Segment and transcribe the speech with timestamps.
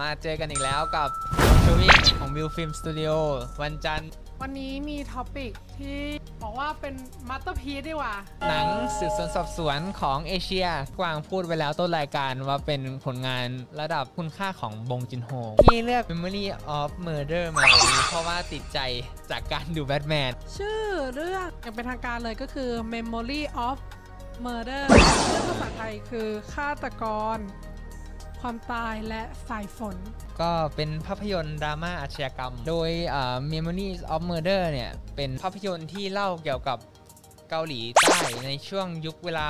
[0.00, 1.08] มาเจอกันอีกแล้วกับ
[1.64, 3.10] ชูวิกของวิวฟิล์มสตูดิโอ
[3.62, 4.10] วันจันทร์
[4.42, 6.00] วันนี้มี topic ที่
[6.42, 6.94] บอกว่าเป็น
[7.28, 8.14] masterpiece ดีกว่า
[8.48, 8.68] หนัง
[8.98, 10.66] สืบสวนสอบสวนของเอเชีย
[10.98, 13.46] กวางพูดไว้แล้วต้นรายการว่าเป็นผลงาน
[13.80, 15.30] ระดับคุณค่าของบงจุนโฮ
[15.64, 16.44] ที่เลือก Memory
[16.78, 18.78] of Murder มาวันนี้เพราะว่าติดใจ
[19.30, 20.82] จากการดูแบทแมนชื่อ
[21.14, 23.76] เรื่องอย่างเป็นทางการเลยก็คือ Memory of
[24.46, 24.82] Murder
[25.28, 27.04] เรื่องภาษาไทยคือฆาตก
[27.36, 27.38] ร
[28.40, 29.96] ความตายและสายฝน
[30.40, 36.78] ก็เป็นภาพยนตร์ดราม่าอาชญากรรม โดยอ่า Memories of Murder เนี่ย เป็นภาพยนตร์ที่เล่าเกี่ยวกับ
[37.50, 39.48] เกาหลีใต้ในช่วงยุคเวลา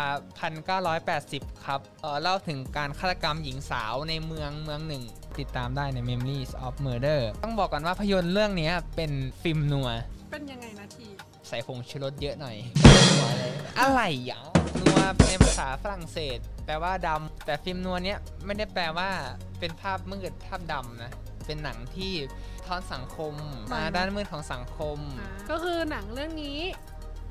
[1.03, 5.03] 1980 ครับเอ่อเล่าถึงการฆาตกรรมหญิงสาวในเมืองเมืองหนึ่ง
[5.39, 9.13] ติดตามได้ใน Memories of Murder ต้องบอกก่อนว่าภาพยนตร์เรื่องนี้เป็น
[9.43, 9.89] ฟิล์มนัว
[10.31, 11.07] เป็นยังไงนะที
[11.49, 12.57] ใส่ผงชูรสเยอะหน่อย
[13.81, 14.43] อะไรอย่าง
[14.81, 19.11] นัวในภาษาฝรั่งเศส แปลว่าดำแต่ฟิล์มนัวเนี้ยไม่ได้แปลว่า
[19.59, 21.13] เป็นภาพมืดภาพดำนะ
[21.47, 22.13] เป็นหนังที่
[22.67, 23.35] ทอนสังคม
[23.73, 24.99] มาด้านมืดของสังคม
[25.51, 26.59] ก็คือหนังเรื่องนี้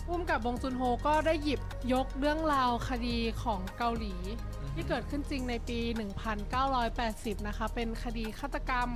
[0.06, 1.62] พุ่มกับบงจุนโฮก็ได้หยิบ
[1.94, 4.16] ยกเรื่องราวคดีของเกาหลี
[4.74, 5.80] ที่เกิดขึ้นจริงในปี
[6.64, 8.90] 1980 นะคะ เป็นคดีฆาตกรรม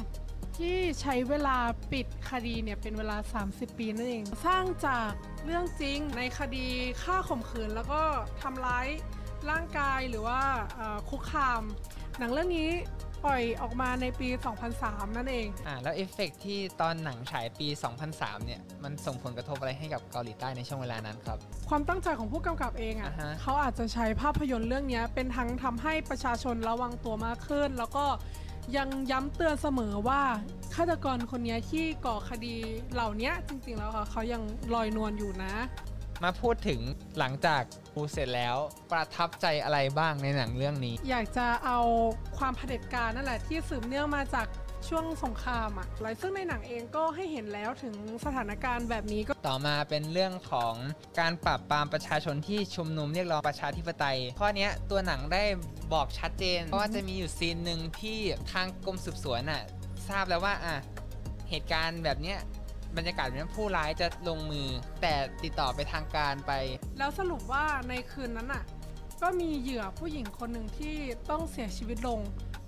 [0.62, 1.58] ที่ใช้เวลา
[1.92, 3.18] ปิดคดีเนี่ยเป็นเวลา
[3.50, 5.10] 30 ปีนั่นเอง สร้างจาก
[5.46, 6.68] เรื่องจริงในคดี
[7.04, 8.02] ฆ่าข่มขืน แล้วก็
[8.42, 8.88] ทำร้าย
[9.50, 10.42] ร่างกายหรือว่า
[10.76, 11.62] เอ่อคุกคาม
[12.20, 12.70] หนังเรื่องนี้
[13.26, 14.30] ปล่อยออกมาในปี
[14.72, 17.68] 2003 นั่นเองอ่าแล้วเอฟเฟกต์ที่ตอนหนังฉายปี
[18.08, 21.38] 2003 เนี่ย มันส่งผลกระทบอะไรให้กับเกาหลีใต้ในช่วงเวลานั้นครับ
[21.70, 28.06] ความตั้งใจของผู้กำกับเองอะ่ะอ่าฮะเขาอาจจะใช้ภาพยนตร์เรื่องเนี้ยเป็นทั้งทำให้ประชาชนระวังตัวมากขึ้น แล้วก็
[28.78, 30.22] ยังย้ำเตือนเสมอว่า
[30.76, 32.56] ฆาตกรคนเนี้ยที่ก่อคดี
[32.94, 34.42] เหล่าเนี้ยจริงๆแล้วค่ะเขายัง
[34.74, 35.54] ลอยนวลอยู่นะ
[36.24, 36.80] มาพูดถึง
[37.20, 37.62] หลังจาก
[37.94, 38.56] ดูเสร็จแล้ว
[38.92, 41.80] ประทับใจอะไรบ้างในหนังเรื่องนี้ อยากจะเอา
[42.38, 44.48] ความเผด็จการนั่นแหละที่สืบเนื่องมาจาก
[44.90, 50.74] ช่วงสงครามอะ่ะและซึ่งในหนังเองก็ให้เห็นแล้วถึงสถานการณ์แบบนี้ก็ต่อมาเป็นเรื่องของ
[51.20, 55.44] การปราบปรามประชาชนที่ชุมนุมเรียกร้องประชาธิปไตยข้อเนี้ยตัวหนังได้
[55.94, 58.20] บอกชัดเจน เพราะว่าจะมีอยู่ซีนหนึ่งที่
[58.52, 59.64] ทางกรมสืบสวนน่ะ
[60.10, 60.76] ทราบแล้วว่าอะ
[61.50, 62.38] เหตุการณ์แบบเนี้ย
[62.98, 64.68] บรรยากาศแบบนี้ผู้ร้ายจะลงมือ
[65.02, 65.14] แต่
[65.44, 66.52] ติดต่อไปทางการไป
[67.00, 68.64] แล้วสรุปว่าในคืนนั้นอะ
[69.22, 70.96] ก็มีเหยื่อผู้หญิงคนหนึ่งที่
[71.30, 72.20] ต้องเสียชีวิตลง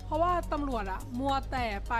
[0.05, 1.95] เพราะว่าตำรวจอะมัวแต่ไป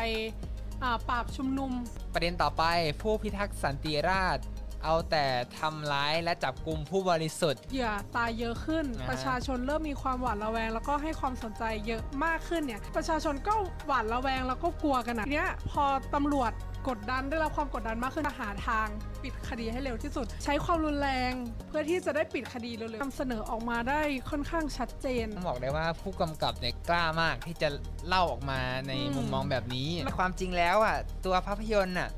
[0.84, 1.72] อ่าปราบชุมนุม
[2.14, 2.64] ประเด็นต่อไป
[3.02, 4.46] ผู้พิทักษ์สันติราษฎร์
[4.84, 5.26] เอาแต่
[5.60, 13.54] ทำร้ายและจับกลุ่มผู้บริสุทธิ์ เหยื่อตายเยอะขึ้น อ่า ประชาชนเริ่มมีความหวาดระแวง แล้วก็ให้ความสนใจเยอะมากขึ้นเนี่ย ประชาชนก็
[13.88, 15.84] หวาดระแวงแล้วก็กลัวกันอะทีเนี้ยพอ
[16.16, 16.52] ตำรวจ
[16.90, 18.88] กดดันได้รับความกดดันมากขึ้นหาทาง
[19.24, 21.32] ปิดคดีให้เร็วที่สุด ใช้ความรุนแรง
[21.68, 27.70] เพื่อที่จะได้ปิดคดีเร็วๆนำเสนอออกมาได้ค่อนข้างชัดเจนต้องบอกได้ว่าผู้กำกับเนี่ยกล้ามากที่จะ
[28.08, 29.88] เล่าออกมาในอืมมุมมองแบบนี้
[30.20, 32.10] ความจริงแล้วอะตัวภาพยนตร์อะ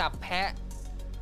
[0.00, 0.48] จับแพะ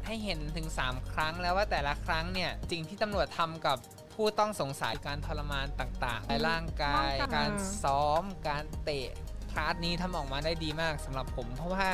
[0.07, 3.79] ให้เห็นถึง 3 ครั้งแล้วว่าแต่ละครั้งเนี่ยสิ่งที่ตำรวจทำกับ
[4.15, 7.51] ผู้ต้องสงสัยการทรมานต่างๆในร่างกายร่างกายการ
[7.83, 9.09] ซ้อม การเตะ
[9.51, 11.89] part นี้ทำออกมาได้ดีมากสำหรับผม เพราะว่า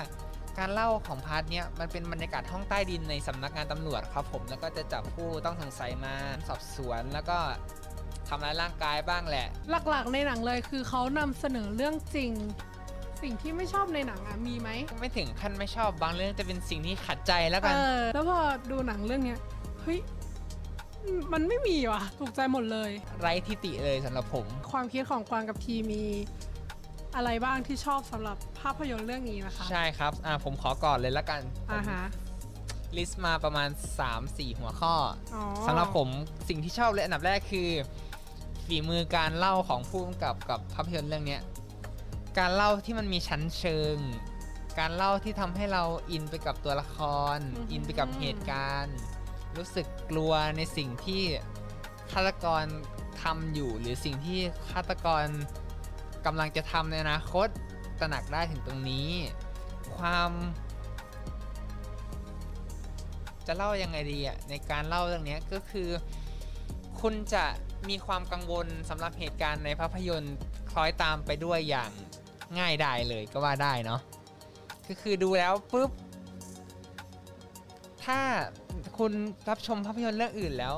[0.58, 6.14] การเล่าของ part เนี้ยมันเป็นบรรยากาศห้องใต้ดินในสำนักงานตำรวจครับผมแล้วก็จะจับผู้ต้องสงสัยมา
[6.48, 7.38] สอบสวนแล้วก็
[8.28, 9.46] ทำร้ายร่างกายบ้างแหละ
[9.90, 12.32] หลักๆ ในหนังเลยคือเขานำเสนอเรื่องจริง
[13.22, 14.68] สิ่งที่ไม่ชอบในหนังอะมีไหม
[15.00, 18.38] ไม่ถึงขั้นไม่ชอบบางเรื่องจะเป็นสิ่งที่ขัดใจแล้วกันเออแล้วพอ
[18.70, 19.40] ดูหนังเรื่องเนี้ย
[19.82, 19.98] เฮ้ย
[21.32, 22.90] มันไม่มีว่ะ ถูกใจหมดเลย
[23.20, 26.02] ไร้ทิติเลยสำหรับผม ความคิดของกวางกับทีมี
[27.16, 31.40] อะไรบ้างที่ชอบสำหรับภาพยนตร์เรื่องนี้นะคะ ใช่ครับอ่าผมขอก่อนเลยละกัน
[31.72, 32.02] อ่าฮะ
[32.96, 33.68] ลิสต์มาประมาณ
[34.14, 34.94] 3-4 หัวข้อ
[35.34, 36.08] อ๋อสำหรับผม
[36.48, 37.68] สิ่งที่ชอบเลยอันดับแรกคือ
[38.66, 41.42] ฝีมือการเล่าของผู้กำกับกับภาพยนตร์เรื่องเนี้ย
[42.38, 43.96] การเล่าที่มันมีชั้นเชิง
[44.78, 46.96] การเล่าที่ทำให้เราอินไปกับตัวละค
[47.36, 47.38] ร
[47.72, 48.96] อินไปกับเหตุการณ์
[49.56, 51.22] รู้สึกกลัวในสิ่งที่
[52.12, 52.64] ฆาตกร
[53.22, 54.40] ทำอยู่ หรือสิ่งที่
[54.70, 55.24] ฆาตกร
[56.26, 57.48] กำลังจะทำในอนาคต
[58.00, 59.08] ตระหนักได้ถึงตรงนี้
[59.96, 60.30] ความ
[63.46, 65.88] จะเล่ายังไงดีอะในการเล่าเรื่องนี้ก็คือ
[67.00, 67.44] คุณจะ
[67.88, 70.36] มีความกังวลสำหรับเหตุการณ์ในภาพยนตร์
[70.70, 71.90] คล้อยตามไปด้วยอย่าง
[72.58, 74.00] ง่ายดายเลยก็ว่าได้เนาะ
[74.88, 75.90] ก็คือดูแล้วปุ๊บ
[78.04, 78.20] ถ้า
[78.98, 79.12] คุณ
[79.48, 80.74] รับชมภาพยนตร์เรื่องอื่นแล้ว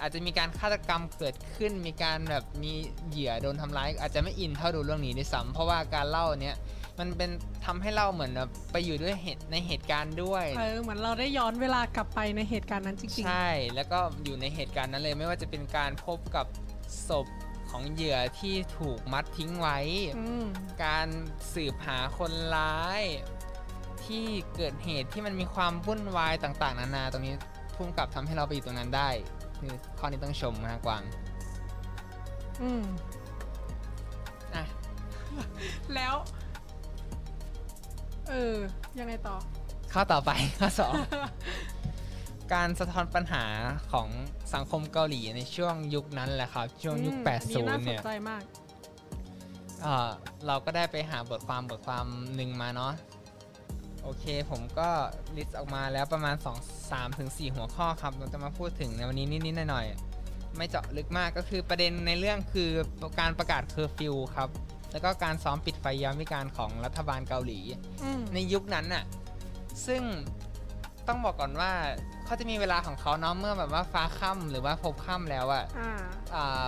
[0.00, 2.72] อาจจะมีการฆาตกรรมเกิดขึ้น มีการแบบมี
[3.08, 6.56] เหยื่อโดนทำร้าย อาจจะไม่อินเท่าดูเรื่องนี้ด้วยซ้ำเพราะว่าการเล่าเนี้ย
[6.98, 7.30] มันเป็น
[7.66, 16.46] ทำให้เราเหมือนแบบไปอยู่ด้วยเหตุในเหตุการณ์ด้วยเออเหมือนเราได้ย้อนเวลากลับไปในเหตุการณ์นั้นจริงใช่ แล้วก็อยู่ในเหตุการณ์นั้นเลยไม่ว่าจะเป็นการพบกับ
[17.08, 17.26] ศพ
[17.70, 19.78] ของเหยื่อที่ถูกมัดทิ้งไว้
[20.18, 20.44] อืม
[20.84, 21.08] การ
[21.54, 23.02] สืบหาคนร้าย
[24.04, 27.34] ที่เกิดเหตุที่มันมีความวุ่นวายต่าง ๆ นานาตรงนี้
[27.74, 29.10] พุ่มกับทำให้เราไปอยู่ตรงนั้นได้
[29.60, 31.02] คือข้อนี้ต้องชมนะกวาง
[32.62, 32.84] อืม
[34.54, 34.64] อะ
[35.94, 36.14] แล้ว
[38.28, 38.56] เออ
[38.98, 39.36] ยังไงต่อ
[39.92, 40.94] ข้อต่อไปข้อสอง
[42.52, 43.44] การสะท้อนปัญหา
[43.92, 44.08] ของ
[44.54, 48.42] สังคมเกาหลีในช่วงยุคนั้นแหละครับ ช่วงยุค อืมนี่น่า80s เนี่ยใจมาก
[49.82, 50.10] เอ่อ
[50.46, 52.92] เราก็ได้ไปหาบทความบทความหนึ่งมาเนาะ
[54.02, 54.88] โอเคผมก็
[55.36, 62.70] list ออกมาแล้วประมาณ 2 3ถึง4หัวข้อครับ เราจะมาพูดถึงในวันนี้นิดๆหน่อยๆไม่เจาะลึกมากก็คือประเด็นในเรื่องคือ
[63.20, 64.48] การประกาศเคอร์ฟิวครับ
[64.92, 67.60] แล้วก็การซ้อมปิดไฟยามวิการของรัฐบาลเกาหลี
[68.02, 69.04] อืมในยุคนั้นน่ะ
[69.86, 70.02] ซึ่ง
[71.08, 71.72] ต้องบอกก่อนว่า
[72.24, 75.92] เขาจะมีเวลาของเขาเนาะเมื่อแบบว่าฟ้าค่ำหรือว่าพบค่ำแล้วอะอ่า
[76.34, 76.66] อ่า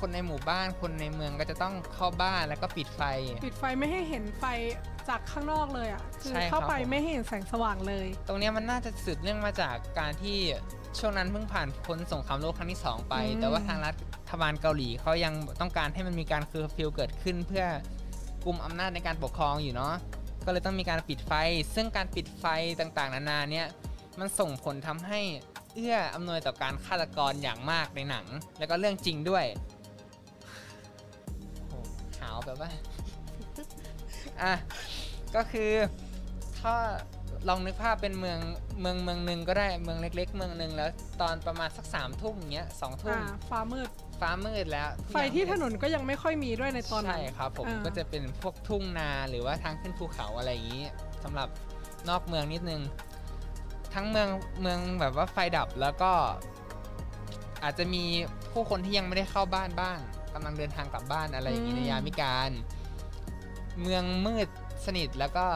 [0.00, 3.02] คนในหมู่บ้านคนในเมืองก็จะต้องเข้าบ้านแล้วก็ปิดไฟ
[3.46, 4.44] ปิดไฟไม่ให้เห็นไฟ
[5.10, 10.38] จากข้างนอกเลยอะคือใช่ครับเข้าไปผม ไม่ให้เห็นแสงสว่างเลย ตรงเนี้ยมันน่าจะสืบเนื่องมาจากการที่
[10.98, 13.92] ช่วงนั้นเพิ่งผ่านพ้นสงครามโลกครั้งที่ 2 ไป อืม แต่ว่าทางรั
[14.30, 17.64] ฐบาลเกาหลีเขายังต้องการให้มันมีการเคอร์ฟิวเกิดขึ้น เพื่อ
[18.44, 19.94] กลุ่มอำนาจในการปกครองอยู่เนาะ
[20.44, 21.32] ก็เลยต้องมีการปิดไฟ
[21.74, 22.44] ซึ่งการปิดไฟ
[22.80, 23.66] ต่างๆ นานาเนี่ย
[24.18, 25.20] มันส่งผลทำให้
[25.74, 28.26] เอื้ออำนวยต่อการฆาตกรอย่างมากในหนัง
[28.58, 29.44] แล้วก็เรื่องจริงด้วย
[31.56, 31.72] โอ้โห
[32.20, 32.70] หาวแบบว่า
[34.42, 34.52] อะ
[35.36, 35.70] ก็คือ
[36.60, 36.74] ถ้า
[37.48, 38.38] ลองนึกภาพเป็นเมือง
[38.80, 40.90] เมืองเมืองหนึ่งก็ได้เมืองเล็ก ๆ เมืองหนึ่งแล้ว
[41.20, 43.88] ตอนประมาณสักสามทุ่มเงี้ยสองทุ่มอ่าฟ้ามืด
[44.20, 50.84] ฟ้ามืดแล้วทุกไฟอย่างที่ถนนก็ยังไม่ค่อยมีด้วยในตอนนั้ใช่นครับผมอ่า ก็จะเป็นพวกทุ่งนาหรือว่าทางขึ้นภูเขาอะไรอย่างนี้
[51.24, 51.48] สำหรับ
[52.08, 52.82] นอกเมืองนิดนึง
[53.94, 54.28] ทั้งเมือง
[54.60, 56.12] เมืองแบบว่าไฟดับแล้วก็
[57.62, 58.04] อาจจะมี
[58.52, 59.98] ผู้คนที่ยังไม่ได้เข้าบ้านบ้าง
[60.34, 62.50] กำลังเดินทางกลับบ้านอะไรอย่างนี้ในยามวิการ
[63.80, 64.48] เมืองมืด
[64.86, 65.46] สนิทแล้วก็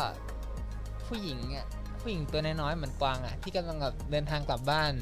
[1.07, 1.67] ผู้หญิงอะ
[2.01, 4.93] ผู้หญิงตัวน้อยๆเหมือนกวางอะที่กำลังแบบเดินทางกลับบ้าน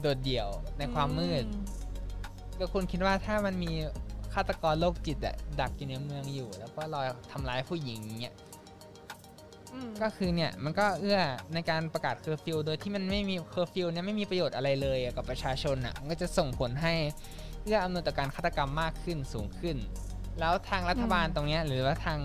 [0.00, 0.48] โดดเดี่ยว
[0.78, 1.58] ในความมืดอื
[2.58, 3.72] ก็คุณคิดว่าถ้ามันมี
[4.34, 7.00] ฆาตกรโรคจิตอะดักอยู่ในเมืองอยู่ แล้วก็รอ
[7.32, 8.34] ทำร้ายผู้หญิงเนี่ย
[9.72, 11.20] อืมก็คือเนี่ยมันก็เอื้อ
[11.54, 16.94] ในการประกาศเคอร์ฟิวโดยที่มันไม่มีเคอร์ฟิวเนี่ยไม่มีประโยชน์อะไรเลยอะกับประชาชนอะมันก็จะส่งผลให้
[17.62, 19.76] เอื้ออำนวยต่อการฆาตกรรมมากขึ้นสูงขึ้น
[20.40, 22.18] แล้วทางรัฐบาลตรงเนี้ยหรือว่าทาง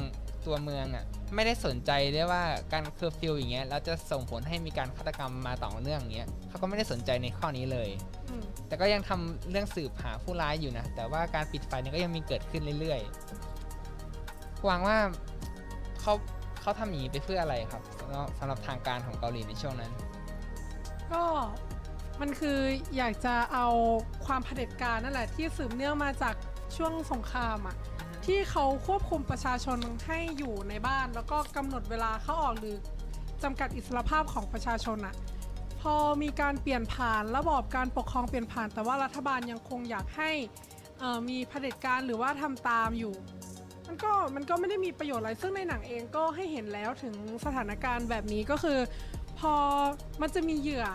[0.46, 1.06] ตัวเมืองอะ
[1.36, 2.44] ไม่ได้สนใจด้วยว่า
[2.74, 7.90] การเคอร์ฟิวอย่างเงี้ยแล้วจะส่งผลให้มีการฆาตกรรมมาต่อเนื่องอย่างเงี้ยเขาก็ไม่ได้สนใจในข้อนี้เลย
[8.30, 14.98] อืมแต่ก็ยังทำเรื่องสืบหาผู้ร้ายอยู่นะ แต่ว่าการปิดไฟเนี่ยก็ยังมีเกิดขึ้นเรื่อยๆหวังว่า
[16.02, 16.14] เขา
[16.62, 19.92] เขาทำอย่างนี้ไปเพื่ออะไรครับสำหรับสำหรับทางการของเกาหลีในช่วงนั้น
[21.12, 21.24] ก็
[22.22, 22.60] มันคือ
[22.98, 23.68] อยากจะเอา
[24.26, 26.36] ความเผด็จการนั่นแหละที่สืบเนื่องมาจาก
[26.76, 27.76] ช่วงสงครามอะ
[28.26, 32.76] ที่เขาควบคุมประชาชนให้อยู่ในบ้าน แล้วก็กำหนดเวลาเข้าออกหรือ
[33.44, 35.16] จำกัดอิสรภาพของประชาชนอะ
[35.82, 40.32] พอมีการเปลี่ยนผ่านระบอบการปกครองเปลี่ยนผ่าน แต่ว่ารัฐบาลยังคงอยากให้
[41.00, 43.14] เอ่อมีเผด็จการหรือว่าทำตามอยู่
[43.88, 48.80] มันก็มันก็ไม่ได้มีประโยชน์อะไรซึ่งในหนังเองก็ให้เห็นแล้วถึงสถานการณ์แบบนี้ก็คือ
[49.40, 49.54] พอ
[50.22, 50.86] มันจะมีเหยื่อ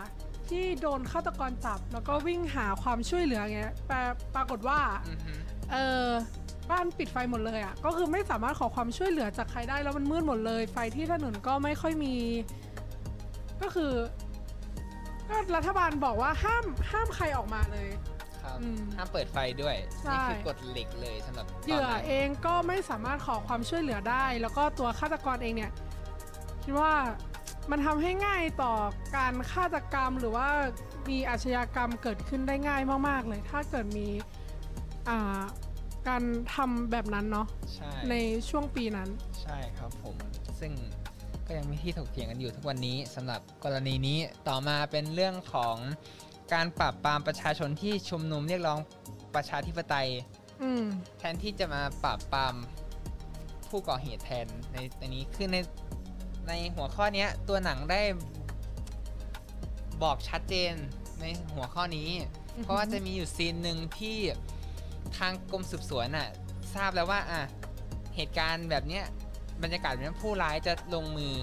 [0.49, 3.97] ที่โดนฆาตกรจับ แล้วก็วิ่งหาความช่วยเหลือเงี้ยแปล
[4.35, 5.33] ปรากฏว่าอือฮึ
[5.71, 6.07] เออ
[6.71, 12.15] บ้านปิดไฟหมดเลยอะ่ะก็คือไม่สามารถขอความช่วยเหลือจากใครได้แล้วมันมืดหมดเลย ไฟที่ถนนก็ไม่ค่อยมี
[13.61, 13.93] ก็คือ
[15.29, 17.87] ก็รัฐบาลบอกว่าห้ามห้ามใครออกมาเลย
[18.43, 25.71] ครับอืมห้ามเปิดไฟด้วย ใช่ นี่คือกฎเหล็กเลยสำหรับตนเหยื่อนั้นเองก็ไม่สามารถขอความช่วยเหลือได้ แล้วก็ตัวฆาตกรเองเนี่ย
[26.63, 26.93] คิดว่า
[27.71, 28.73] มันทำให้ง่ายต่อ
[29.15, 30.47] การฆาตกรรมหรือว่า
[31.09, 34.07] มีอาชญากรรมเกิดขึ้นได้ง่ายมาก ๆ เลย ถ้าเกิดมี
[35.09, 35.41] อ่า
[36.07, 36.23] การ
[36.55, 38.15] ทำแบบนั้นเนาะใช่ใน
[38.49, 39.09] ช่วงปีนั้น
[39.41, 40.15] ใช่ครับผม
[40.59, 40.71] ซึ่ง
[41.47, 45.75] ก็ยังมีที่ถกเถียงกันอยู่ทุกวันนี้สำหรับกรณีนี้ต่อมาเป็นเรื่องของ
[46.53, 48.79] การปราบปรามประชาชนที่ชุมนุมเรียกร้อง
[49.35, 50.09] ประชาธิปไตย
[50.61, 50.83] อืม
[51.17, 52.55] แทนที่จะมาปราบปราม
[53.69, 55.57] ผู้ก่อเหตุแทนในในนี้คือใน
[56.47, 58.01] ในหัวข้อเนี้ย ตัวหนังได้
[60.03, 60.73] บอกชัดเจน
[61.21, 62.09] ในหัวข้อนี้
[62.55, 64.17] อือหือเพราะว่าจะมีอยู่ซีนหนึ่งที่
[65.17, 66.29] ทางกรมสืบสวนน่ะ
[66.75, 67.41] ทราบแล้วว่าอะ
[68.15, 69.03] เหตุการณ์แบบเนี้ย
[69.63, 71.33] บรรยากาศแบบนี้ผู้ร้ายจะลงมือ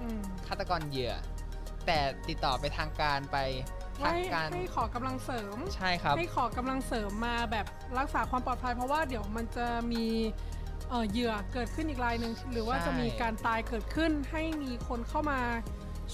[0.00, 1.14] อืมฆาตกรเหยื่อ
[1.86, 1.98] แต่
[2.28, 3.38] ติดต่อไปทางการไป
[4.00, 7.66] ทางให้การให้ขอกำลังเสริมใช่ครับให้ขอกำลังเสริมมาแบบ
[7.98, 10.06] รักษาความปลอดภัย เพราะว่าเดี๋ยวมันจะมี
[10.88, 15.40] เอ่อเหยื่อเกิดขึ้นอีกรายหนึ่งหรือว่าใช่จะมีการตายเกิดขึ้นให้มีคนเข้ามา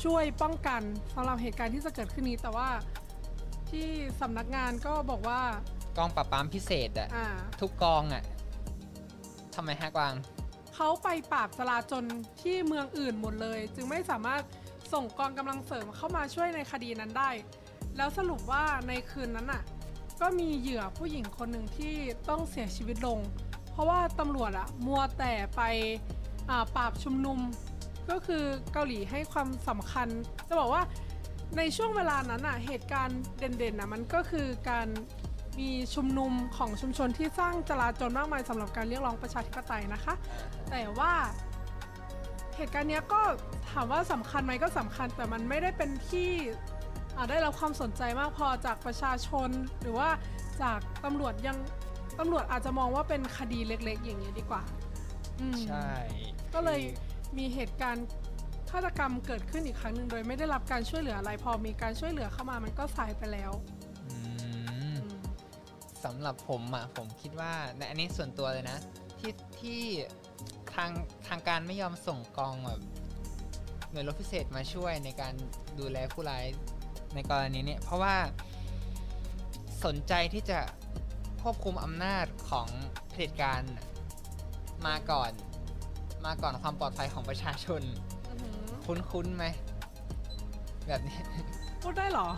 [0.03, 0.83] ช่วยป้องกัน
[1.15, 2.69] สำหรับเหตุการณ์ที่จะเกิดขึ้นนี้แต่ว่า
[3.71, 3.89] ที่
[4.21, 5.41] สำนักงานก็บอกว่า
[6.01, 7.27] กองปราบปรามพิเศษอะอ่า
[7.61, 8.23] ทุกกองอะ
[9.55, 10.15] ทำไมฮะกวาง
[10.75, 12.05] เขาไปปราบจลาจล
[12.41, 14.43] ที่เมืองอื่นหมดเลย จึงไม่สามารถ
[14.93, 17.31] ส่งกองกำลังเสริมเข้ามาช่วยในคดีนั้นได้
[17.97, 19.63] แล้วสรุปว่าในคืนนั้นน่ะ
[20.21, 21.95] ก็มีเหยื่อผู้หญิงคนหนึ่งที่
[22.29, 23.19] ต้องเสียชีวิตลง
[23.73, 25.63] เพราะว่าตำรวจอะมัวแต่ไป
[26.51, 27.39] อ่าปราบชุมนุม
[28.11, 30.09] ก็คือเกาหลีให้ความสำคัญ
[30.49, 30.83] จะบอกว่า
[31.57, 34.89] ในช่วงเวลานั้นอะเหตุการณ์เด่นๆนะมันก็คือการ
[35.61, 40.15] มีชุมนุมของชุมชนที่สร้างจลาจลมากมายสำหรับการเรียกร้องประชาธิปไตยนะคะ
[40.71, 41.13] แต่ว่า
[42.57, 43.21] เหตุการณ์เนี้ยก็
[43.71, 46.31] ถามว่าสำคัญไหมก็สำคัญ แต่มันไม่ได้เป็นที่
[47.17, 49.49] อ่าได้รับความสนใจมากพอจากประชาชน
[49.81, 50.09] หรือว่า
[50.63, 51.57] จากตำรวจยัง
[52.19, 54.63] ตำรวจอาจจะมองว่าเป็นคดีเล็ก ๆ อย่างนี้ยดีกว่า
[55.41, 55.91] อืมใช่
[56.55, 56.81] ก็เลย
[57.39, 58.07] มีเหตุการณ์
[58.71, 63.80] ฆาตกรรมเกิดขึ้นอีกครั้งหนึ่งโดยไม่ได้รับการช่วยเหลืออะไร พอมีการช่วยเหลือเข้ามามันก็สายไปแล้วอืมอืม
[66.05, 68.79] สำหรับผมอะผมคิดว่าในอันนี้ส่วนตัวเลยนะ
[69.19, 69.81] ที่ที่
[70.75, 70.91] ทาง
[71.29, 72.81] ทางการไม่ยอมส่งกองแบบ
[73.91, 75.35] หน่วยรบพิเศษมาช่วยในการ
[75.79, 76.45] ดูแลผู้ร้าย
[77.15, 78.17] ในกรณีเนี้ยเพราะว่า
[79.85, 80.61] สนใจที่จะ
[81.43, 82.69] ควบคุมอำนาจของ
[83.11, 83.63] เผด็จการ
[84.87, 85.33] มาก่อน
[86.27, 87.83] มาก่อนความปลอดภัยของประชาชน
[88.31, 88.49] อือหื
[88.97, 89.45] อคุ้นๆไหม
[90.87, 91.19] แบบนี้
[91.83, 92.29] พูดได้เหรอ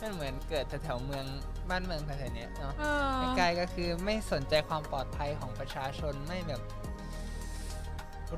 [0.00, 1.26] มันเหมือนเกิดแถวๆเมือง
[1.70, 2.84] บ้านเมืองแถวๆเนี้ยเนาะเอ
[3.28, 6.62] อไกลๆก็คือไม่สนใจความปลอดภัยของประชาชนไม่แบบ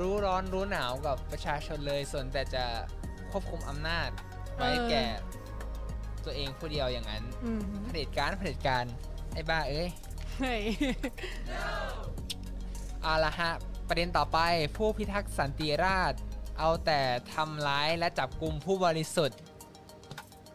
[0.00, 2.64] รู้ร้อนรู้หนาวกับประชาชนเลยส่วนแต่จะ
[3.30, 4.09] ควบคุมอำนาจ
[4.56, 5.04] ไว้แก่
[6.25, 8.85] ตัวเองผู้เดียวอย่างนั้นอืมเผด็จการเผด็จการ
[9.35, 9.88] ไอ้บ้าเอ้ย
[10.38, 10.62] เฮ้ย
[13.02, 13.52] เอาละฮะ
[13.88, 14.38] ประเด็นต่อไป
[14.76, 16.21] ผู้พิทักษ์สันติราษฎร์
[16.59, 17.00] เอาแต่
[17.35, 19.38] ทำร้ายและจับกลุ่มผู้บริสุทธิ์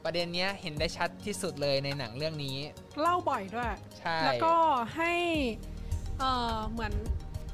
[0.03, 2.57] ประเด็นเนี้ยเห็นได้ชัดที่สุดเลยในหนังเรื่องนี้
[3.01, 4.55] เล่าบ่อยด้วย ใช่ แล้วก็
[4.95, 5.13] ให้
[6.19, 6.93] เอ่อเหมือน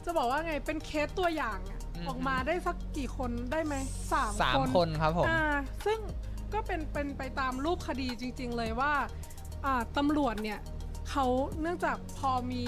[0.05, 3.75] จะบอกว่าไงเป็นเคสตัวอย่างอะออกมาได้สักกี่คนได้ไหม
[4.11, 5.41] สามสามคนครับผม อ่า
[5.85, 5.99] ซึ่ง
[6.53, 8.93] ก็เป็นเป็นไปตามรูปคดีจริง ๆ เลยว่า
[9.65, 10.59] อ่าตำรวจเนี่ย
[11.09, 11.25] เขา
[11.61, 12.65] เนื่องจากพอมี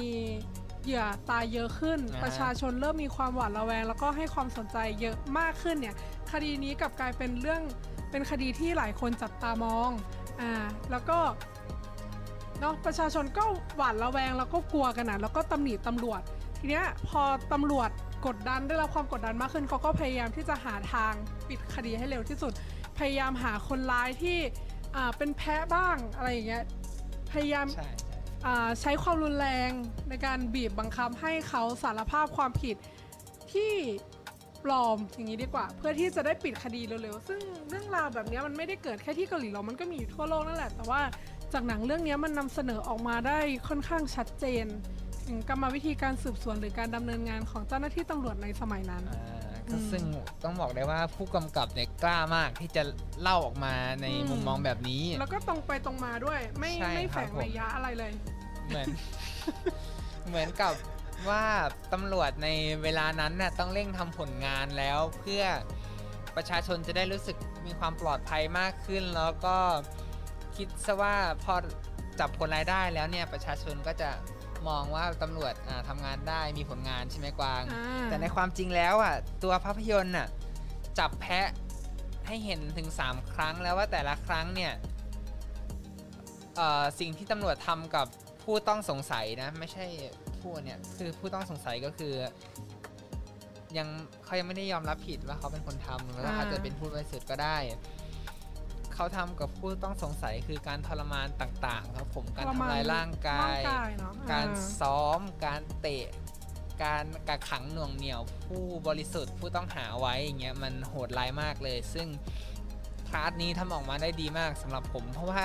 [0.84, 5.96] เหยื่อตายเยอะขึ้น อ่า ประชาชนเริ่มมีความหวาดระแวง แล้วก็ให้ความสนใจเยอะมากขึ้นเนี่ย
[6.32, 7.62] คดีนี้กลับกลายเป็นเรื่อง
[8.12, 9.90] เป็นคดีที่หลายคนจับตามอง
[10.42, 10.52] อ่า
[10.92, 11.20] แล้วก็
[12.60, 13.44] เนาะประชาชนก็
[13.76, 16.22] หวาดระแวงแล้วก็กลัวกันนะแล้วก็ตำหนิตำรวจ
[16.60, 17.22] ทีเนี้ยพอ
[17.54, 17.90] ตำรวจ
[18.28, 21.14] กดดันได้รับความกดดันมากขึ้นเขาก็พยายามที่จะหาทาง
[21.48, 22.54] ปิดคดีให้เร็วที่สุด
[22.98, 24.38] พยายามหาคนร้ายที่
[24.96, 26.64] อ่าเป็นแพ้บ้างอะไรอย่างเงี้ย
[27.32, 28.10] พยายามใช่ใช่
[28.46, 29.70] อ่าใช้ความรุนแรง
[30.10, 32.76] ในการบีบบังคับให้เขาสารภาพความผิด
[33.54, 33.74] ที่
[34.64, 37.40] ปลอมอย่างนี้ดีกว่า เพื่อที่จะได้ปิดคดีเร็วๆ ซึ่ง
[37.70, 41.02] เรื่องราวแบบเนี้ยมันไม่ได้เกิดแค่ที่เกาหลีหรอกมันก็มีอยู่ทั่วโลกนั่นแหละ แต่ว่า
[41.54, 44.66] จากหนังเรื่องเนี้ยมันนำเสนอออกมาได้ค่อนข้างชัดเจน
[45.28, 50.04] ถึงกรรมวิธีการสืบสวนหรือการดำเนินงานของเจ้าหน้าที่ตำรวจในสมัยนั้นอ่าก็อืมซึ่ง
[50.44, 52.84] ต้องบอกได้ว่าผู้กำกับเนี่ยกล้ามากที่จะ
[53.22, 58.12] เล่าออกมาในอืมมุมมองแบบนี้ แล้วก็ตรงไปตรงมาด้วย ไม่ใช่ไม่คแฝรับงผมระยะอะไรเลย
[58.68, 58.88] เหมือน
[60.30, 60.74] เหมือนกับ
[61.30, 61.44] ว่า
[61.94, 62.48] ตำรวจใน
[62.84, 65.44] เวลานั้นน่ะต้องเร่งทำผลงานแล้ว เพื่อ
[66.36, 69.58] ประชาชนจะได้รู้สึกมีความปลอดภัยมากขึ้น แล้วก็
[70.56, 71.56] คิดซะว่าพอ
[72.20, 74.10] จับคนร้ายได้แล้วเนี่ยประชาชนก็จะ
[74.68, 80.28] มองว่าตำรวจอ่าทำงานได้มีผลงานใช่ไหมกวาง อ่า แต่ในความจริงแล้วอะตัวภาพยนตร์น่ะ
[81.00, 81.48] จับแพะ
[82.28, 84.74] ให้เห็นถึง 3 ครั้งแล้วว่าแต่ละครั้งเนี่ย
[86.56, 88.08] เอ่อสิ่งที่ตำรวจทำกับ
[88.44, 89.86] ผู้ต้องสงสัยนะ ไม่ใช่
[90.42, 92.14] ผู้เนี่ยคือผู้ต้องสงสัยก็คือ
[93.78, 93.88] ยัง
[94.26, 97.58] เขายังไม่ได้ยอมรับผิดว่าเขาเป็นคนทำแล้วอาจจะเป็นผู้บริสุทธิ์ก็ได้
[98.96, 106.06] เขาทำกับผู้ต้องสงสัยคือการทรมานต่าง ๆ ครับผมการประทำมาณร้ายร่างกายร่างกายเนาะการอ่ซ้อม การเตะ
[106.84, 112.08] การกักขังหน่วงเหนี่ยวผู้บริสุทธิ์ผู้ต้องหาไว้อย่างเงี้ยมันโหดร้ายมากเลย ซึ่ง
[113.08, 115.44] part นี้ทำออกมาได้ดีมากสำหรับผม เพราะว่า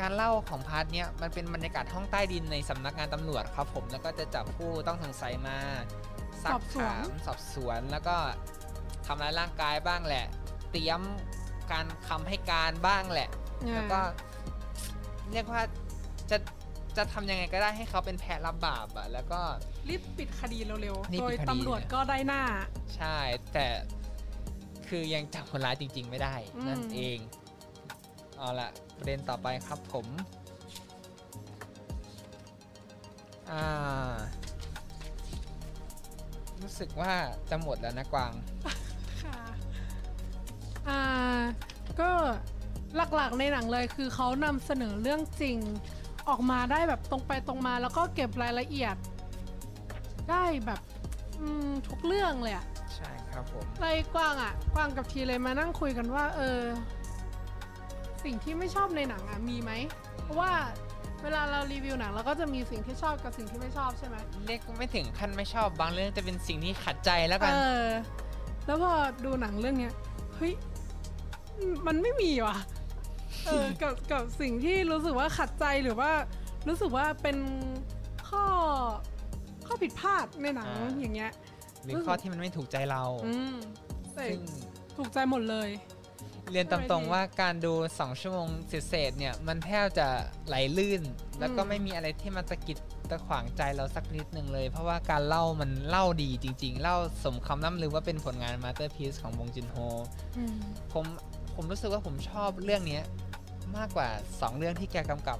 [0.00, 5.58] การเล่าของ part เนี้ยมันเป็นบรรยากาศห้องใต้ดินในสำนักงานตำรวจครับผมแล้วก็จะจับผู้ต้องสงสัยมา
[6.42, 8.16] ซักถามสอบสวนแล้วก็
[9.06, 10.26] ทำร้ายร่างกายบ้างแหละ
[10.70, 11.00] เตรียม
[11.72, 13.28] การคำให้การบ้างแหละ
[13.66, 14.00] อ่าแล้วก็
[15.32, 15.62] เรียกว่า
[16.30, 16.38] จะ
[16.96, 19.40] จะทำยังไงก็ได้ให้เขาเป็นแพะรับบาปอะแล้วก็
[19.88, 22.42] รีบปิดคดีเร็วๆ รีๆบปิดคดีโดยตำรวจก็ได้หน้า
[22.96, 23.18] ใช่
[23.52, 23.66] แต่
[24.88, 27.18] คือยังจับคนร้ายจริง ๆ ไม่ได้อืมนั่นเอง
[28.38, 30.06] เอาละ ประเด็นต่อไปครับผม
[33.50, 33.64] อ่า
[36.62, 37.12] รู้สึกว่า
[37.50, 38.32] จะหมดแล้วนะกวาง
[39.22, 39.38] ค่ะ
[40.88, 41.02] อ่า
[42.00, 42.10] ก็
[43.14, 45.58] หลักๆในหนังเลยคือเขานำเสนอเรื่องจริง
[46.28, 48.96] ออกมาได้แบบตรงไปตรงมาแล้วก็เก็บรายละเอียด
[50.30, 50.80] ได้แบบ
[51.40, 52.66] อืมทุกเรื่องเลยอะ
[52.96, 56.60] ใช่ครับผม เลยกวางอะกวางกับทีเลยมานั่งคุยกันว่า เออ
[58.24, 59.72] สิ่งที่ไม่ชอบในหนังอะมีไหม
[60.22, 60.52] เพราะว่า
[61.22, 67.86] เวลาเรารีวิวหนังเราก็จะมีสิ่งที่ชอบกับสิ่งที่ไม่ชอบใช่ไหมเรียกไม่ถึงขั้นไม่ชอบบางเรื่องจะเป็นสิ่งที่ขัดใจแล้วกันเออ
[68.66, 68.92] แล้วพอ
[69.24, 69.94] ดูหนังเรื่องเนี้ย
[70.36, 70.52] เฮ้ย
[71.86, 72.58] มันไม่มีว่ะ
[73.46, 76.10] เออกับกับสิ่งที่รู้สึกว่าขัดใจหรือว่า
[76.68, 77.36] รู้สึกว่าเป็น
[78.28, 78.44] ข้อ
[79.66, 81.30] ข้อผิดพลาดในหนังอ่าอย่างเงี้ย
[81.84, 83.54] หรือข้อที่มันไม่ถูกใจเราอืม
[84.14, 84.42] แต่ซึ่ง
[84.96, 85.68] ถูกใจหมดเลย
[86.52, 90.08] เรียนตามตรงว่าการดู 2 ชั่วโมงเศษๆเนี่ย มันแทบจะ
[90.46, 91.02] ไหลลื่น
[91.40, 92.78] แล้วก็อืมไม่มีอะไรที่มันตะขิด
[93.10, 99.76] ตะขวงใจเราสักนิดหนึ่งเลย เพราะว่าการเล่ามันเล่าดีจริง ๆ เล่าสมคำร่ำลือว่าเป็นผลงานมาสเตอร์พี e ของบงจินโฮ
[100.38, 100.56] อืม
[100.92, 101.04] ผม
[101.54, 103.02] ผมรู้สึกว่าผมชอบเรื่องเนี้ย
[103.76, 105.38] มากกว่า 2 เรื่องที่แกกำกับ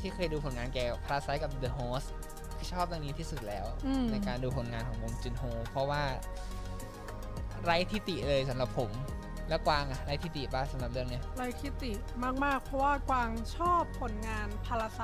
[0.00, 2.08] ที่เคยดูผลงานแกพาราไซกับ The Host
[2.56, 6.02] คือชอบเรื่องนี้ที่สุดแล้วอืมในการดูผลงานของบงจินโฮเพราะว่า
[7.64, 8.90] ไร้ทิติเลยสำหรับผม
[9.48, 11.92] แล้วกวางอะไร้ทิติป้าสำหรับเรื่องเนี้ยไรคิติ
[12.44, 15.00] มากๆ เพราะว่ากวางชอบผลงานพาราไซ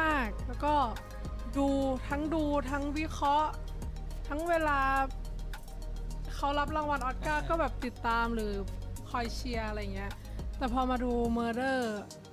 [0.00, 0.74] มากๆ แล้วก็
[1.58, 1.68] ดู
[2.08, 3.50] ทั้งดูทั้งวิเคราะห์
[4.28, 4.80] ทั้งเวลา
[6.34, 8.52] เขารับรางวัลออสการ์อ่าฮะก็แบบติดตามหรือ
[9.10, 10.12] คอยเชียร์อะไรเงี้ย
[10.58, 11.78] แต่พอมาดู Murder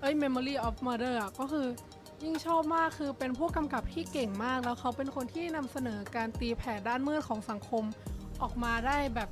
[0.02, 1.68] เอ้ย Memory of Murder อะก็คือ
[2.24, 7.84] ยิ่งชอบมากคือเป็นผู้กำกับที่เก่งมาก แล้วเขาเป็นคนที่นำเสนอการตีแผ่ด้านมืดของสังคม
[8.42, 9.30] ออกมาได้แบบ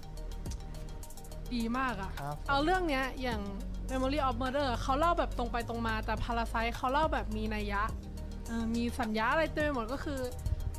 [1.56, 3.42] ดีมากอะครับเอาเรื่องเนี้ยอย่าง
[3.90, 7.84] Memory of Murder เขาเล่าแบบตรงไปตรงมา แต่ Parasite เขาเล่าแบบมีนัยยะ
[8.48, 10.20] เอ่อมีสัญญาอะไรเต็มไปหมดก็คือ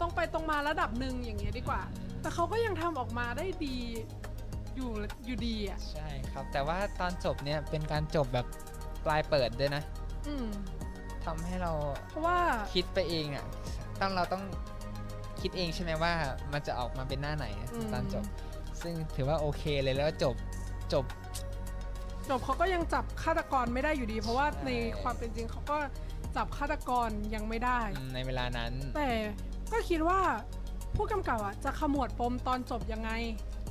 [0.00, 1.80] ตรงไปตรงมาระดับหนึ่งอย่างเงี้ยดีกว่า
[2.20, 3.76] แต่เขาก็ยังทำออกมาได้ดี
[4.76, 4.90] อยู่
[5.26, 8.46] อยู่ดีอะใช่ครับ แต่ว่าตอนจบเนี่ยเป็นการจบแบบ
[9.04, 9.82] ปลายเปิดด้วยนะ
[10.28, 10.46] อืม
[11.24, 11.72] ทำให้เรา
[12.10, 12.38] เพราะว่า
[12.74, 13.46] คิดไปเองอะ
[14.00, 14.44] ต้องเราต้อง
[15.40, 16.12] คิดเองใช่ไหมว่า
[16.52, 18.24] มันจะออกมาเป็นหน้าไหนอืม ตอนจบ
[18.82, 20.34] ซึ่งถือว่าโอเคเลยแล้วจบ
[20.92, 21.04] จบ
[22.28, 25.76] จบเขาก็ยังจับฆาตกรไม่ได้อยู่ดี เพราะว่าใช่ ในความเป็นจริงเขาก็
[26.36, 27.80] จับฆาตกรยังไม่ได้
[28.14, 29.10] ในเวลานั้น แต่
[29.72, 30.20] ก็คิดว่า
[30.96, 33.10] ผู้กำกับอะจะขมวดปมตอนจบยังไง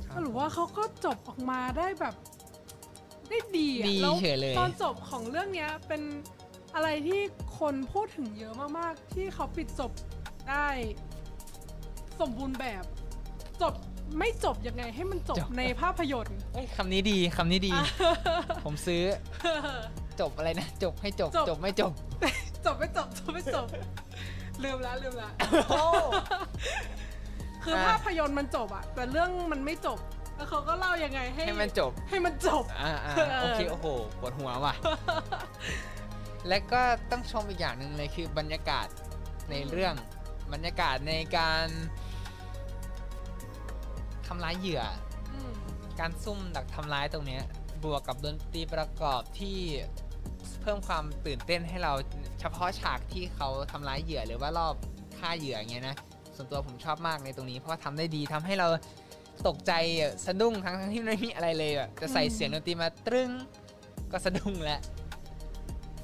[0.08, 2.14] ครับหรือว่าเขาก็จบออกมาได้แบบ
[3.28, 6.02] ได้ดีอะดีแล้วเฉยเลย ตอนจบของเรื่องเนี้ยเป็น
[6.74, 7.20] อะไรที่
[7.58, 9.90] คนพูดถึงเยอะมากๆ ที่เขาปิดจบ
[10.50, 10.68] ได้
[12.20, 12.84] สมบูรณ์แบบ
[13.62, 13.74] จบ
[14.18, 17.72] ไม่จบยังไงให้มันจบจบ ในภาพยนตร์ เอ้ยคำนี้ดีคำนี้ดี
[18.64, 19.02] ผมซื้อ
[20.20, 21.92] จบอะไรนะ จบให้จบจบ จบไม่จบ
[22.66, 23.66] จบไม่จบจบไม่จบ
[24.64, 25.32] ลืมแล้วลืมแล้ว
[27.64, 29.98] คือภาพยนตร์มันจบอะแต่เรื่องมันไม่จบ
[30.36, 33.86] แล้วเขาก็เล่ายังไงให้ให้มันจบ ให้มันจบ อ่าอ่าเออโอเค โอ้โห
[34.20, 34.74] ปวดหัวว่ะ
[36.48, 38.86] และก็ต้องชมอีกอย่างหนึ่งเลยคือบรรยากาศ
[39.50, 39.94] ในเรื่อง
[40.52, 41.66] บรรยากาศในการ
[42.11, 44.82] ทำร้ายเหยื่อ
[45.32, 45.52] อืม
[46.00, 47.42] การซุ่มดักทำร้ายตรงเนี้ย
[47.84, 49.58] บวกกับดนตรีประกอบที่
[50.62, 51.92] เพิ่มความตื่นเต้นให้เรา
[52.40, 54.74] เฉพาะฉากที่เขาทำร้ายเหยื่อหรือว่ารอบ
[55.18, 55.96] ฆ่าเหยื่ออย่างเงี้ยนะ
[56.36, 58.68] ส่วนตัวผมชอบมากในตรงนี้ เพราะว่าทำได้ดีทำให้เรา
[59.46, 63.30] ตกใจอะสะดุ้งทั้งทั้งที่ไม่มีอะไรเลยอะจะใส่เสียงดนตรีมาตรึ้ง
[64.12, 64.80] ก็สะดุ้งแล้ว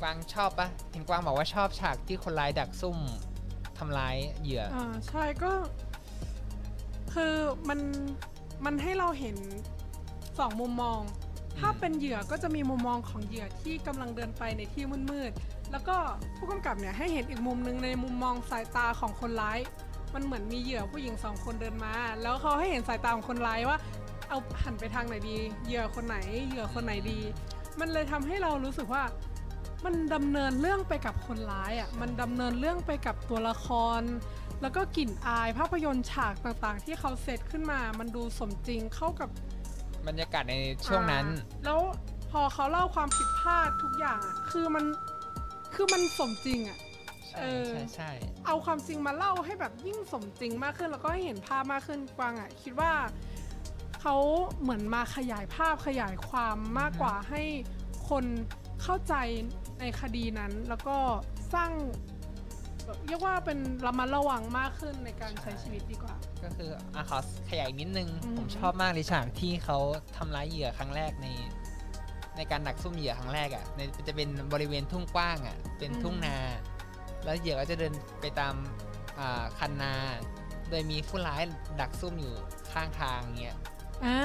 [0.01, 2.99] กวางชอบปะเห็นกวางบอกว่าชอบฉากที่คนร้ายดักซุ่ม
[3.79, 5.53] ทำร้ายเหยื่ออ่าใช่ก็
[7.15, 7.35] คือ
[7.69, 7.81] มัน
[8.65, 9.37] มันให้เราเห็น
[10.39, 11.01] สองมุมมอง
[11.59, 15.97] ถ้าเป็นเหยื่อก็จะมีมุมมองของเหยื่อที่กำลังเดินไปในที่มืดๆแล้วก็
[16.37, 19.59] ผู้กำกับเนี่ยให้เห็นอีกมุมหนึ่งในมุมมองสายตาของคนร้าย
[20.15, 23.79] มันเหมือนมีเหยื่อผู้หญิงสองคนเดินมา แล้วเขาให้เห็นสายตาของคนร้ายว่า
[24.29, 26.17] เอาหันไปทางไหนดี เหยื่อคนไหน
[26.47, 27.21] เหยื่อคนไหนดี
[27.81, 29.05] มันเลยทำให้เรารู้สึกว่า
[29.85, 33.69] มันดำเนินเรื่องไปกับคนร้ายอะ มันดำเนินเรื่องไปกับตัวละค
[33.99, 34.01] ร
[34.63, 39.29] แล้วก็กลิ่นอายภาพยนตร์ฉากต่างๆ ที่เขาเซตขึ้นมา มันดูสมจริงเข้ากับ
[40.07, 40.55] บรรยากาศใน
[40.87, 41.81] ช่วงนั้นอ่าแล้ว
[42.31, 44.85] พอเขาเล่าความผิดพลาดทุกอย่างอะคือมัน
[45.75, 46.79] คือมันสมจริงอะ
[47.29, 48.11] ใช่เออใช่ใช่
[48.47, 52.93] เอาความจริงมาเล่าให้แบบยิ่งสมจริงมากขึ้น แล้วก็ให้เห็นภาพมากขึ้นกวางอะคิดว่า
[54.01, 54.17] เขา
[54.61, 57.43] เหมือนมาขยายภาพขยายความมากกว่าให้
[58.11, 58.25] คน
[58.83, 59.15] เข้าใจ
[59.81, 60.97] ในคดีนั้น แล้วก็
[61.55, 61.73] สร้าง
[62.89, 67.19] แบบเรียกว่าเป็นระมัดระวังมากขึ้นในการใช้ชีวิตดีกว่า ก็คืออะขอ
[67.51, 69.79] ขยายอีกนิดนึง อืม ผมชอบมากเลยฉากที่เขา
[70.17, 71.29] ทำร้ายเหยื่อครั้งแรกใน
[72.37, 76.37] ในการดักซุ่มเหยื่อครั้งแรกอะ่ะในจะเป็นบริเวณทุ่งกว้างอะ่ะ เป็นทุ่งนา
[77.25, 78.55] แล้วเหยื่อก็จะเดินไปตาม
[79.19, 79.95] อ่าคันนา
[80.71, 81.43] โดยมีผู้ร้าย
[81.81, 82.35] ดักซุ่มอยู่
[82.73, 83.59] ข้างทางเงี้ย
[84.05, 84.19] อ่า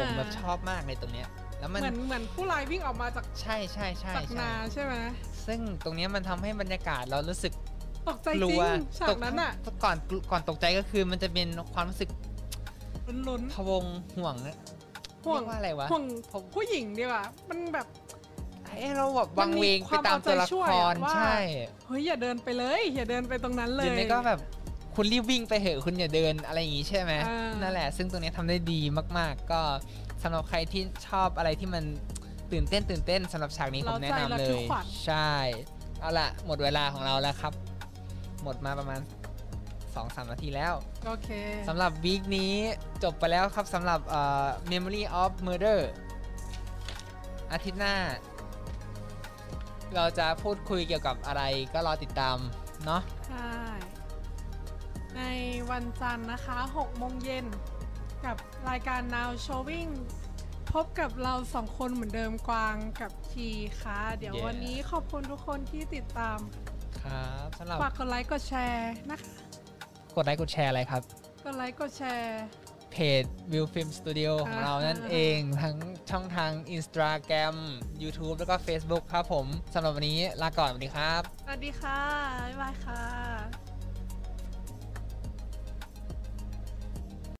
[0.00, 1.28] ผมแบบชอบมากในตรงเนี้ย
[1.58, 4.94] แล้วมันเหมือนเหมือนผู้ร้ายวิ่งออกมาจากใช่ใช่ใช่จากใช่ นาใช่ไหม
[5.46, 7.52] ซึ่งตรงเนี้ยมันทำให้บรรยากาศเรารู้สึก
[8.08, 9.96] ตกใจกจลัริวงฉากนั้นอะตกก่อน
[10.30, 12.08] ก่อนตกใจก็คือมันจะเป็นความรู้สึก
[13.28, 13.84] ลุ้นพะวง
[14.16, 16.04] ห่วงอะๆห่วงเรียกว่าอะไรวะห่วง
[16.54, 17.86] ผู้หญิงดีกว่า มันแบบ
[18.66, 21.36] ให้เราแบบมัวันงมีเวงคไปวามตามเอาใจตัวละช่วยคอะรว่า ใช่
[21.86, 24.38] เฮ้ยอย่าเดินไปเลย อย่าเดินไปตรงนั้นเลหรืย อไม่ก็แบบ
[24.94, 28.80] คุณรีบวิ่งไปเหอะคุณอย่าเดินอะไรอย่างงี้ใช่ไหมอ่านั่ นั่นแหละ ซึ่งตรงเนี้ยทำได้ดี
[29.18, 29.60] มาก ๆ ก็
[30.22, 31.84] สำหรับใครที่ชอบอะไรที่มัน
[32.52, 35.32] ตื่นเต้นตื่นเต้นสำหรับฉากนี้ผมแนะนำเลเราใจระทึย กขวัญ ใช่
[36.00, 37.52] เอาละหมดเวลาของเราแล้วครับ
[38.42, 39.00] หมดมาประมาณ
[39.66, 40.74] 2-3นาทีแล้ว
[41.06, 41.28] โอเค
[41.68, 42.54] สำหรับวีคนี้
[43.04, 45.80] จบไปแล้วครับสำหรับเอ่อ Memory of Murder
[47.52, 47.94] อาทิตย์หน้า
[49.94, 52.36] เราจะพูดคุยเกี่ยวกับอะไรก็รอติดตาม
[52.84, 53.52] เนาะใช่
[55.16, 55.22] ใน
[55.70, 57.46] วันจันทร์นะคะ6โมงเย็น
[58.24, 58.36] กับ
[58.68, 59.92] รายการ Now Showing
[60.72, 63.48] พบกับเราสองคนเหมือนเดิมกวางกับที
[63.80, 66.38] ค่ะ เดี๋ยว Yeah วันนี้ขอบคุณทุกคนที่ติดตาม
[67.04, 69.32] ครับสำหรับฝากกดไลค์กดแชร์นะคะ
[70.16, 71.02] กดไลค์กดแชร์อะไรครับ
[71.44, 72.44] กดไลค์กดแชร์
[72.92, 75.76] เพจ View Film Studio ของเรานั่นอ่าเองทั้ง
[76.10, 77.56] ช่องทาง Instagram
[78.02, 82.00] YouTube แล้วก็ Facebook ครับผมสำหรับวันนี้ลาก่อนสวัสดีครับ สวัสดีค่ะ
[82.44, 83.67] บ๊ายบายค่ะ